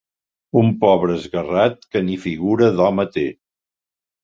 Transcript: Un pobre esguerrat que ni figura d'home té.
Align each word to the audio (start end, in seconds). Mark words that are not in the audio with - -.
Un 0.61 0.71
pobre 0.83 1.17
esguerrat 1.17 1.85
que 1.93 2.03
ni 2.09 2.17
figura 2.25 2.73
d'home 2.81 3.09
té. 3.21 3.29